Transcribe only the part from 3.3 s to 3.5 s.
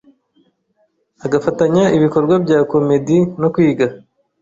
no